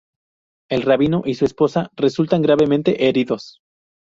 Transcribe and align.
El 0.71 0.81
rabino 0.81 1.21
y 1.27 1.35
su 1.35 1.45
esposa 1.45 1.91
resultan 1.95 2.41
gravemente 2.41 3.07
heridos. 3.07 3.59